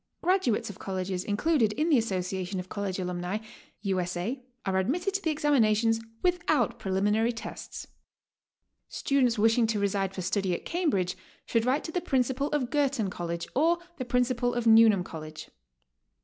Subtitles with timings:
[0.23, 3.39] Graduates of colleges included in the Association of College Alumnae,
[3.83, 3.99] U.
[3.99, 4.17] S.
[4.17, 7.85] A., are admitted to the examinations without preliminary tests.
[8.89, 13.11] Students wishing to reside for study at Cambridge should write to the Principal of Girton
[13.11, 15.51] College, or the Principal of Newnham College.